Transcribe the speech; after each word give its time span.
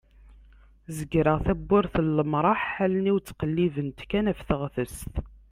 zegreɣ 0.97 1.37
tawwurt 1.45 1.95
n 2.05 2.07
lemraḥ 2.17 2.61
allen-iw 2.83 3.17
ttqellibent 3.19 3.99
kan 4.09 4.29
ɣef 4.29 4.39
teɣtest 4.47 5.13